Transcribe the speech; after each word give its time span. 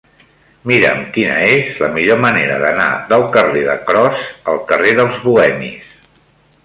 Mira'm 0.69 1.01
quina 1.17 1.35
és 1.49 1.75
la 1.83 1.89
millor 1.97 2.23
manera 2.23 2.57
d'anar 2.63 2.87
del 3.13 3.27
carrer 3.37 3.63
de 3.71 3.77
Cros 3.91 4.25
al 4.55 4.59
carrer 4.73 4.95
dels 5.03 5.21
Bohemis. 5.27 5.97